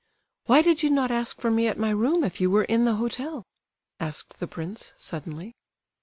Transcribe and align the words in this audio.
"Why 0.47 0.63
did 0.63 0.81
you 0.81 0.89
not 0.89 1.11
ask 1.11 1.39
for 1.39 1.51
me 1.51 1.67
at 1.67 1.77
my 1.77 1.91
room 1.91 2.23
if 2.23 2.41
you 2.41 2.49
were 2.49 2.63
in 2.63 2.85
the 2.85 2.95
hotel?" 2.95 3.43
asked 3.99 4.39
the 4.39 4.47
prince, 4.47 4.95
suddenly. 4.97 5.53